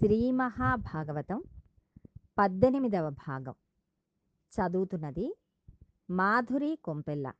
[0.00, 1.44] శ్రీ మహాభాగవతం
[2.38, 3.54] పద్దెనిమిదవ భాగం.
[4.52, 5.36] చదువుతున్నది
[6.10, 7.32] మాధురి కొంపెల్ల.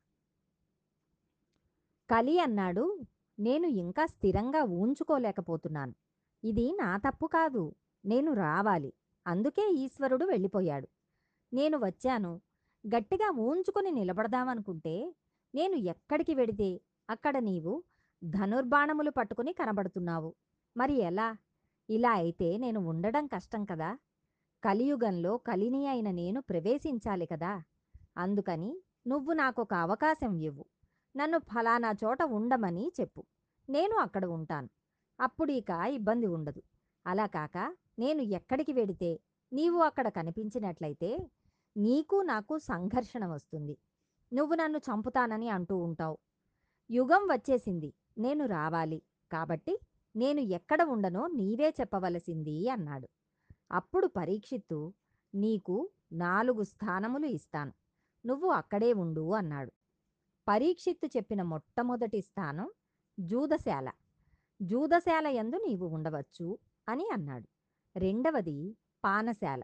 [2.10, 3.00] కలి అన్నాడు
[3.38, 5.94] నేను ఇంకా స్థిరంగా ఊంచుకోలేకపోతున్నాను
[6.44, 7.74] ఇది నా తప్పు కాదు.
[8.04, 8.92] నేను రావాలి.
[9.26, 10.88] అందుకే ఈశ్వరుడు వెళ్ళిపోయాడు.
[11.52, 12.40] నేను వచ్చాను.
[12.86, 15.14] గట్టిగా ఊంచుకుని నిలబడదామనుకుంటే
[15.54, 17.84] నేను ఎక్కడికి వెడితే అక్కడ నీవు
[18.24, 20.34] ధనుర్బాణములు పట్టుకుని కనబడుతున్నావు.
[20.76, 21.36] మరి ఎలా?
[21.90, 23.98] ఇలా అయితే నేను ఉండడం కష్టం కదా.
[24.64, 27.62] కలియుగంలో కలిని అయిన నేను ప్రవేశించాలి కదా.
[28.16, 30.64] అందుకని నువ్వు నాకొక అవకాశం ఇవ్వు.
[31.16, 33.24] నన్ను ఫలానా చోట ఉండమని చెప్పు.
[33.68, 34.68] నేను అక్కడ ఉంటాను.
[35.20, 36.62] అప్పుడు ఇక ఇబ్బంది ఉండదు.
[37.06, 39.20] అలా కాక నేను ఎక్కడికి వెడితే
[39.52, 41.30] నీవు అక్కడ కనిపించినట్లయితే
[41.76, 43.76] నీకు నాకు సంఘర్షణ వస్తుంది.
[44.32, 46.18] నువ్వు నన్ను చంపుతానని అంటూ ఉంటావు.
[46.90, 47.94] యుగం వచ్చేసింది.
[48.18, 49.02] నేను రావాలి.
[49.32, 49.78] కాబట్టి
[50.16, 53.08] నేను ఎక్కడ ఉండనో నీవే చెప్పవలసింది అన్నాడు.
[53.72, 54.92] అప్పుడు పరీక్షిత్తు
[55.34, 57.72] నీకు నాలుగు స్థానములు ఇస్తాను.
[58.26, 59.72] నువ్వు అక్కడే ఉండు అన్నాడు.
[60.48, 62.68] పరీక్షిత్తు చెప్పిన మొట్టమొదటి స్థానం
[63.18, 63.88] జూదశాల.
[64.62, 67.48] జూదశాల యందు నీవు ఉండవచ్చు అని అన్నాడు.
[67.96, 69.62] రెండవది పానశాల.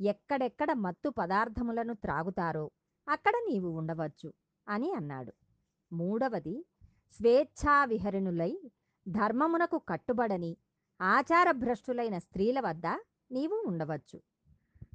[0.00, 2.70] ఎక్కడెక్కడ మత్తు పదార్థములను త్రాగుతారో
[3.08, 4.32] అక్కడ నీవు ఉండవచ్చు
[4.68, 5.32] అని అన్నాడు.
[5.92, 6.66] మూడవది
[7.12, 8.72] స్వేచ్ఛా విహరణులై
[9.06, 10.56] ధర్మమునకు కట్టుబడని
[11.00, 12.86] ఆచారభ్రష్టులైన స్త్రీల వద్ద
[13.32, 14.18] నీవు ఉండవచ్చు.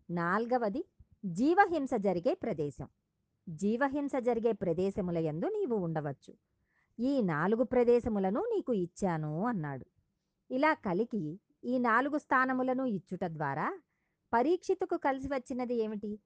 [0.09, 0.81] నాల్గవది
[1.25, 2.88] జీవహింస జరిగే ప్రదేశం.
[3.49, 6.33] జీవహింస జరిగే ప్రదేశముల యందు నీవు ఉండవచ్చు.
[6.99, 9.86] ఈ నాలుగు ప్రదేశములను నీకు ఇచ్చాను అన్నాడు.
[10.49, 13.67] ఇలా కలికి ఈ నాలుగు స్థానములను ఇచ్చుట ద్వారా
[14.33, 16.19] పరీక్షితుకు కలిసి వచ్చినది ఏమిటి?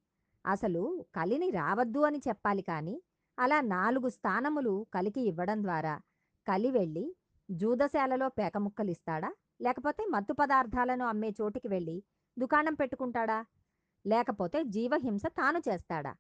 [0.45, 3.04] అసలు కలిని రావద్దు అని చెప్పాలి కానీ
[3.40, 5.95] అలా నాలుగు స్థానములు కలికి ఇవ్వడం ద్వారా
[6.48, 7.06] కలి వెళ్ళి
[7.52, 9.30] జూదశాలలో పేకముక్కలు ఇస్తాడా
[9.62, 12.04] లేకపోతే మత్తు పదార్థాలను అమ్మే చోటికి వెళ్ళి
[12.38, 13.46] దుకాణం పెట్టుకుంటాడా?
[14.06, 16.16] లేకపోతే జీవహింస తాను చేస్తాడా?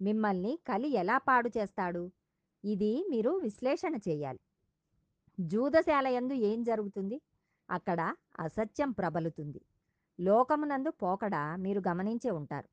[0.00, 2.12] మిమ్మల్ని కలి ఎలా పాడు చేస్తాడు?
[2.64, 4.40] ఇది మీరు విశ్లేషణ చేయాలి.
[5.40, 7.22] జూదశాల ఎందు ఏం జరుగుతుంది?
[7.70, 9.60] అక్కడ అసత్యం ప్రబలుతుంది.
[10.20, 12.68] లోకమునందు పోకడ మీరు గమనించే ఉంటారు.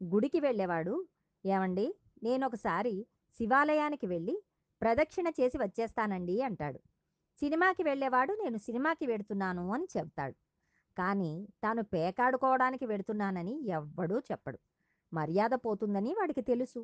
[0.00, 1.06] గుడికి వెళ్ళేవాడు
[1.44, 3.06] ఏమండి నేనొకసారి
[3.40, 4.42] శివాలయానికి వెళ్ళి
[4.82, 6.80] ప్రదక్షిణ చేసి వచ్చేస్తానండి అంటాడు.
[7.42, 10.34] సినిమాకి వెళ్ళేవాడు నేను సినిమాకి వెడుతున్నాను అని చెప్తాడు.
[10.96, 14.58] కానీ తాను పేకాడుకోవడానికి వెడుతున్నానని ఎవ్వడూ చెప్పడు.
[15.12, 16.80] మర్యాద పోతుందని వాడికి తెలుసు.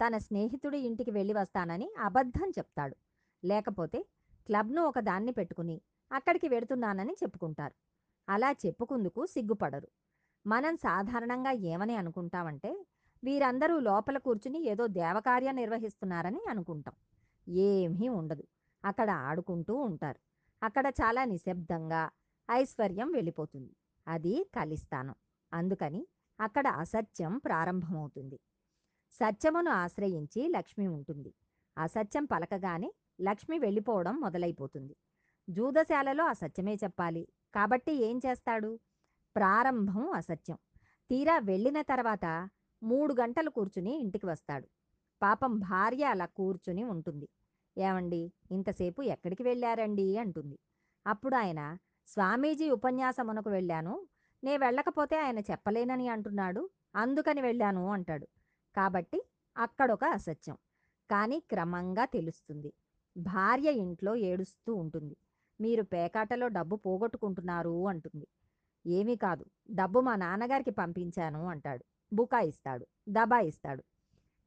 [0.00, 2.96] తన స్నేహితుడి ఇంటికి వెళ్ళి వస్తానని అబద్ధం చెప్తాడు.
[3.44, 4.00] లేకపోతే
[4.46, 5.76] క్లబ్ను ఒక దాన్ని పెట్టుకుని
[6.12, 7.74] అక్కడికి వెడుతున్నానని చెప్పుకుంటారు.
[8.28, 9.88] అలా చెప్పుకుందుకు సిగ్గుపడరు.
[10.46, 12.70] మనం సాధారణంగా ఏమని అనుకుంటామంటే
[13.22, 16.94] వీరందరూ లోపల కూర్చుని ఏదో దేవకార్యం నిర్వహిస్తున్నారని అనుకుంటాం.
[17.46, 18.44] ఏమీ ఉండదు.
[18.84, 20.20] అక్కడ ఆడుకుంటూ ఉంటారు.
[20.62, 22.10] అక్కడ చాలా నిశ్శబ్దంగా
[22.50, 23.72] ఐశ్వర్యం వెళ్ళిపోతుంది.
[24.06, 25.14] అది కలిస్తాను
[25.52, 26.06] అందుకని
[26.40, 28.38] అక్కడ అసత్యం ప్రారంభమవుతుంది.
[29.20, 31.34] సత్యమును ఆశ్రయించి లక్ష్మి ఉంటుంది.
[31.78, 34.94] అసత్యం పలకగానే లక్ష్మి వెళ్ళిపోవడం మొదలైపోతుంది.
[35.48, 37.28] జూదశాలలో అసత్యమే చెప్పాలి.
[37.54, 38.80] కాబట్టి ఏం చేస్తాడు?
[39.36, 40.58] ప్రారంభం అసత్యం.
[41.10, 42.48] తీరా వెళ్ళిన తర్వాత
[42.82, 44.66] మూడు గంటలు కూర్చుని ఇంటికి వస్తాడు.
[45.22, 47.28] పాపం భార్య అలా కూర్చుని ఉంటుంది.
[47.78, 48.32] ఏమండి?
[48.50, 50.18] ఇంతసేపు ఎక్కడికి వెళ్ళారండి?
[50.18, 50.58] అంటుంది.
[51.06, 54.06] అప్పుడు ఆయన స్వామీజీ ఉపన్యాసమునకు వెళ్ళాను.
[54.44, 56.70] నే వెళ్ళకపోతే ఆయన చెప్పలేనని అంటున్నాడు.
[56.96, 58.26] అందుకని వెళ్ళాను అంటాడు.
[58.76, 59.22] కాబట్టి
[59.56, 60.56] అక్కడొక అసత్యం.
[61.10, 62.72] కానీ క్రమంగా తెలుస్తుంది.
[63.16, 65.16] భార్య ఇంట్లో ఏడుస్తూ ఉంటుంది.
[65.60, 68.26] మీరు పేకాటలో డబ్బు పోగొట్టుకుంటున్నారు అంటుంది.
[68.86, 69.44] ఏమీ కాదు.
[69.70, 71.84] డబ్బు మా నాన్నగారికి పంపించాను అంటాడు.
[72.12, 73.84] బుకాయిస్తాడు దబాయిస్తాడు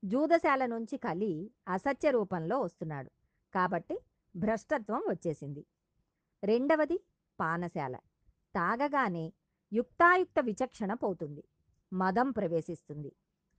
[0.05, 3.11] జూదశాల నుంచి కలి అసత్య రూపంలో వస్తున్నాడు.
[3.53, 3.99] కాబట్టి
[4.35, 5.65] భ్రష్టత్వం వచ్చేసింది.
[6.43, 6.99] రెండవది
[7.39, 7.95] పానశాల.
[8.55, 9.33] తాగగానే
[9.73, 11.43] యుక్తాయుక్త విచక్షణ పోతుంది.
[11.93, 13.11] మదం ప్రవేశిస్తుంది.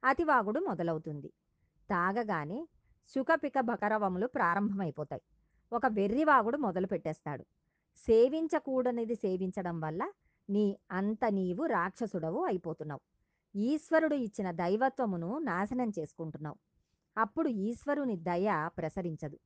[0.05, 1.33] అతివాగుడు మొదలవుతుంది.
[1.91, 2.69] తాగగానే
[3.09, 5.23] సుఖపిక బకరవములు ప్రారంభమైపోతాయి.
[5.73, 7.45] ఒక వెర్రివాగుడు మొదలు పెట్టేస్తాడు
[7.97, 10.13] సేవించకూడనిది సేవించడం వల్ల
[10.51, 13.01] నీ అంత నీవు రాక్షసుడవు అయిపోతున్నావు.
[13.55, 16.57] ఈశ్వరుడు ఇచ్చిన దైవత్వమును నాశనం చేసుకుంటున్నావు.
[17.17, 19.39] అప్పుడు ఈశ్వరుని దయ ప్రసరించదు.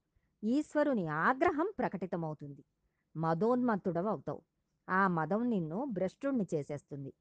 [0.46, 2.62] ఈశ్వరుని ఆగ్రహం ప్రకటితమవుతుంది.
[3.16, 4.42] మదోన్మత్తుడవు అవుతావు.
[4.88, 7.12] ఆ మదం నిన్ను భ్రష్టుణ్ణి చేసేస్తుంది.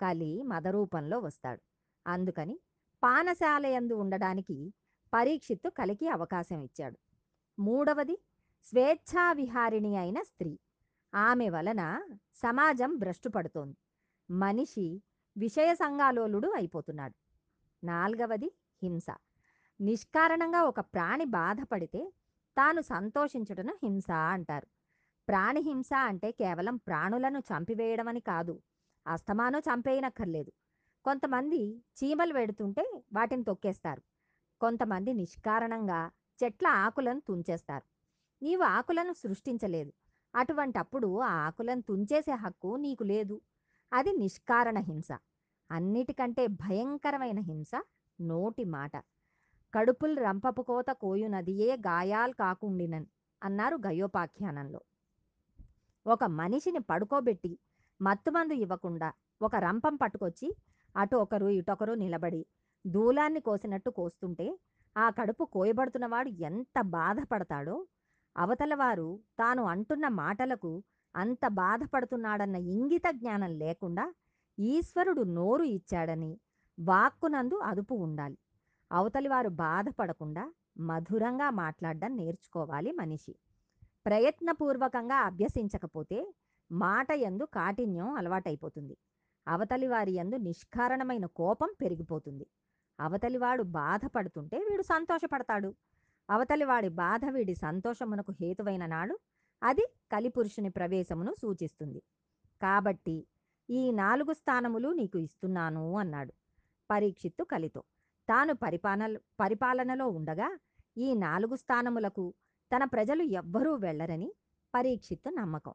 [0.00, 1.62] కలి మదరూపంలో వస్తాడు.
[2.06, 2.56] అందుకని
[3.02, 4.56] పానశాలయందు ఉండడానికి
[5.12, 6.98] పరీక్షిత్తు కలికి అవకాశం ఇచ్చాడు
[7.58, 8.16] మూడవది
[8.64, 10.52] స్వేచ్ఛా విహారిణి అయిన స్త్రీ.
[11.14, 11.82] ఆమె వలన
[12.34, 13.76] సమాజం భ్రష్టుపడుతోంది.
[14.30, 14.86] మనిషి
[15.36, 17.16] విషయ సంగాలోలుడు అయిపోతున్నాడు.
[17.82, 18.48] నాల్గవది
[18.82, 19.06] హింస.
[19.80, 22.02] నిష్కారణంగా ఒక ప్రాణి బాధపడితే
[22.56, 24.66] తాను సంతోషించుటను హింస అంటారు.
[25.28, 28.54] ప్రాణిహింస అంటే కేవలం ప్రాణులను చంపివేయడమని కాదు
[29.06, 30.50] అస్తమానం చంపేయనక్కర్లేదు.
[31.04, 31.60] కొంతమంది
[31.98, 34.02] చీమలు వెడుతుంటే వాటిని తొక్కేస్తారు.
[34.60, 36.00] కొంతమంది నిష్కారణంగా
[36.40, 37.86] చెట్ల ఆకులను తుంచేస్తారు.
[38.42, 39.92] నీవు ఆకులను సృష్టించలేదు.
[40.34, 43.36] అటువంటప్పుడు ఆ ఆకులను తుంచేసే హక్కు నీకు లేదు.
[43.92, 45.10] అది నిష్కారణ హింస.
[45.70, 47.72] అన్నిటికంటే భయంకరమైన హింస
[48.18, 48.94] నోటి మాట.
[49.74, 53.06] కడుపుల్ రంపపు కోత కోయునదియే గాయాల్ కాకుండినన్
[53.42, 54.80] అన్నారు గయోపాఖ్యానంలో.
[56.06, 57.52] ఒక మనిషిని పడుకోబెట్టి
[58.00, 59.08] మత్తుమందు ఇవ్వకుండా
[59.40, 60.48] ఒక రంపం పట్టుకొచ్చి
[60.94, 62.42] అటు ఒకరు ఇటొకరు నిలబడి
[62.84, 64.46] దూలాన్ని కోసినట్టు కోస్తుంటే
[64.96, 67.76] ఆ కడుపు కోయబడుతున్నవాడు ఎంత బాధపడతాడో
[68.36, 69.08] అవతలవారు
[69.38, 70.72] తాను అంటున్న మాటలకు
[71.14, 74.04] అంత బాధపడుతున్నాడన్న ఇంగిత జ్ఞానం లేకుండా
[74.58, 76.32] ఈశ్వరుడు నోరు ఇచ్చాడని
[76.78, 78.36] వాక్కునందు అదుపు ఉండాలి.
[78.92, 83.34] అవతలి వారు బాధపడకుండా మధురంగా మాట్లాడడం నేర్చుకోవాలి మనిషి.
[84.06, 86.18] ప్రయత్నపూర్వకంగా అభ్యసించకపోతే
[86.72, 88.96] మాట యందు కాఠిన్యం అలవాటైపోతుంది.
[89.46, 92.46] అవతలి వారి యందు నిష్కారణమైన కోపం పెరిగిపోతుంది.
[93.00, 95.70] అవతలివాడు బాధపడుతుంటే వీడు సంతోషపడతాడు.
[96.30, 99.18] అవతలివాడి బాధ వీడి సంతోషమునకు హేతువైన నాడు
[99.62, 102.00] అది కలిపురుషుని ప్రవేశమును సూచిస్తుంది.
[102.62, 103.16] కాబట్టి
[103.68, 106.32] ఈ నాలుగు స్థానములు నీకు ఇస్తున్నాను అన్నాడు.
[106.90, 107.82] పరీక్షిత్తు కలితో.
[108.28, 110.48] తాను పరిపాలన పరిపాలనలో ఉండగా
[110.98, 112.34] ఈ నాలుగు స్థానములకు
[112.70, 114.28] తన ప్రజలు ఎవ్వరూ వెళ్ళరని
[114.74, 115.74] పరీక్షిత్తు నమ్మకం.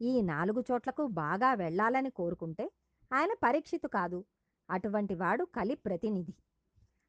[0.00, 2.70] ఈ నాలుగు చోట్లకు బాగా వెళ్ళాలని కోరుకుంటే
[3.12, 4.24] ఆయన పరీక్షితు కాదు
[4.70, 6.34] అటువంటి వాడు కలి ప్రతినిధి.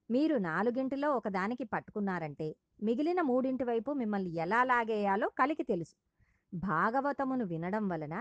[0.09, 5.95] మీరు నాలుగింటిలో ఒకదానికి పట్టుకున్నారంటే మిగిలిన మూడింటి వైపు మిమ్మల్ని ఎలా లాగేయాలో కలికి తెలుసు.
[6.53, 8.15] భాగవతమును వినడం వలన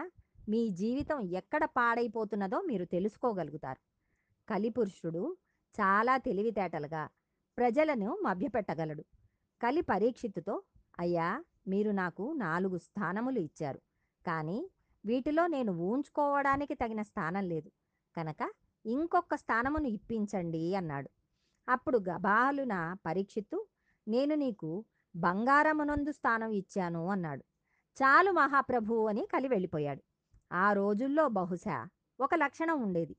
[0.49, 3.81] మీ జీవితం ఎక్కడ పాడైపోతున్నదో మీరు తెలుసుకోగలుగుతారు.
[4.49, 5.23] కలిపురుషుడు
[5.75, 7.09] చాలా తెలివితేటలుగా
[7.59, 9.05] ప్రజలను మభ్యపెట్టగలడు.
[9.63, 10.63] కలి పరీక్షిత్తుతో
[11.01, 13.81] అయ్యా మీరు నాకు నాలుగు స్థానములు ఇచ్చారు.
[14.27, 14.71] కానీ
[15.05, 17.71] వీటిలో నేను ఊంచుకోవడానికి తగిన స్థానం లేదు.
[18.17, 18.51] కనుక
[18.87, 21.11] ఇంకొక స్థానమును ఇప్పించండి అన్నాడు.
[21.69, 23.67] అప్పుడు గబాలున పరీక్షిత్తు
[24.09, 24.85] నేను నీకు
[25.17, 27.45] బంగారమునందు స్థానం ఇచ్చాను అన్నాడు.
[27.97, 30.03] చాలు మహాప్రభు అని కలి వెళ్ళిపోయాడు.
[30.53, 31.89] ఆ రోజుల్లో బహుశా
[32.21, 33.17] ఒక లక్షణం ఉండేది.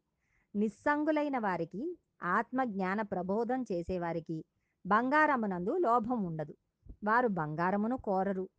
[0.56, 4.46] నిస్సంగులైన వారికి ఆత్మజ్ఞాన ప్రబోధం చేసేవారికి
[4.86, 6.56] బంగారమునందు లోభం ఉండదు.
[7.04, 8.50] వారు బంగారమును కోరరు.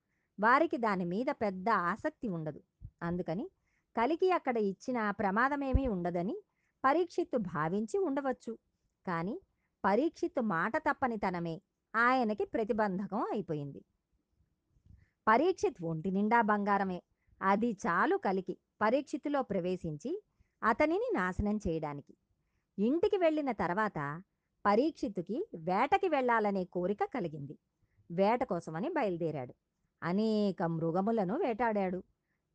[0.41, 2.63] వారికి దాని మీద పెద్ద ఆసక్తి ఉండదు.
[3.03, 3.51] అందుకని
[3.97, 6.43] కలికి అక్కడ ఇచ్చిన ప్రమాదమేమీ ఉండదని
[6.85, 8.59] పరీక్షిత్తు భావించి ఉండవచ్చు.
[9.07, 9.41] కానీ
[9.85, 11.63] పరీక్షిత్తు మాట తప్పనితనమే
[11.97, 13.85] ఆయనకి ప్రతిబంధకం అయిపోయింది.
[15.29, 17.03] పరీక్షిత్ ఒంటి నిండా బంగారమే.
[17.43, 20.23] అది చాలు కలికి పరీక్షితులో ప్రవేశించి
[20.63, 22.17] అతనిని నాశనం చేయడానికి.
[22.81, 24.23] ఇంటికి వెళ్ళిన తర్వాత
[24.67, 27.59] పరీక్షిత్తుకి వేటకి వెళ్ళాలనే కోరిక కలిగింది.
[28.11, 29.55] వేట కోసమని బయలుదేరాడు.
[30.03, 32.03] అనేక మృగములను వేటాడాడు.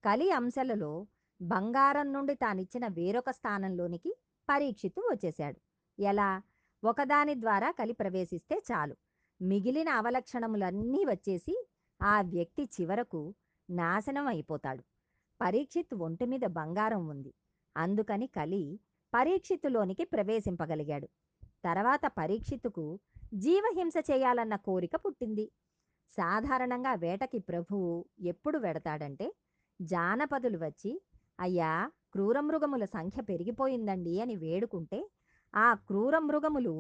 [0.06, 1.08] కలి అంశలలో
[1.42, 4.12] బంగారం నుండి తానిచ్చిన వేరొక స్థానంలోనికి
[4.50, 5.60] పరీక్షిత్తు వచ్చేశాడు.
[6.02, 6.42] ఎలా?
[6.84, 8.96] ఒకదాని ద్వారా కలి ప్రవేశిస్తే చాలు.
[9.42, 11.68] మిగిలిన అవలక్షణములన్నీ వచ్చేసి
[12.02, 13.22] ఆ వ్యక్తి చివరకు
[13.70, 14.84] నాశనం అయిపోతాడు.
[15.42, 17.34] పరీక్షిత్ ఒంటి మీద బంగారం ఉంది.
[17.78, 18.80] అందుకని కలి
[19.16, 21.08] పరీక్షితులోనికి ప్రవేశింపగలిగాడు.
[21.66, 22.86] తర్వాత పరీక్షితుకు
[23.34, 25.46] జీవహింస చేయాలన్న కోరిక పుట్టింది.
[26.18, 27.90] సాధారణంగా వేటకి ప్రభువు
[28.22, 29.28] ఎప్పుడు వెడతాడంటే
[29.82, 30.92] జానపదులు వచ్చి
[31.40, 31.72] అయ్యా
[32.14, 35.00] క్రూరమృగముల సంఖ్య పెరిగిపోయిందండి అని వేడుకుంటే
[35.54, 36.76] ఆ క్రూరమృగములు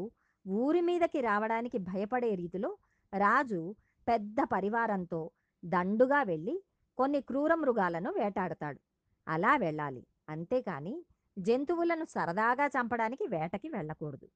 [0.48, 2.78] ఊరి మీదకి రావడానికి భయపడే రీతిలో
[3.14, 3.76] రాజు
[4.08, 5.22] పెద్ద పరివారంతో
[5.64, 6.56] దండుగా వెళ్ళి
[6.98, 8.80] కొన్ని క్రూరమృగాలను వేటాడతాడు.
[9.28, 10.04] అలా వెళ్ళాలి.
[10.30, 10.96] అంతేకాని
[11.38, 14.30] జంతువులను సరదాగా చంపడానికి వేటకి వెళ్ళకూడదు.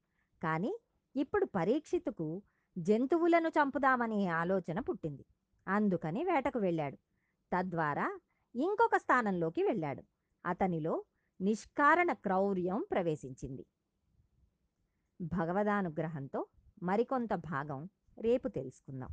[0.44, 0.80] కానీ
[1.16, 2.42] ఇప్పుడు పరీక్షితుకు
[2.78, 5.26] జంతువులను చంపుదామనే ఆలోచన పుట్టింది.
[5.68, 6.98] అందుకని వేటకు వెళ్ళాడు.
[7.54, 8.20] తద్వారా
[8.56, 10.04] ఇంకొక స్థానంలోకి వెళ్ళాడు.
[10.46, 11.04] అతనిలో
[11.42, 13.66] నిష్కారణ క్రౌర్యం ప్రవేశించింది.
[15.22, 16.46] భగవదానుగ్రహంతో
[16.84, 19.10] మరికొంత భాగం రేపు తెలుసుకుందాం.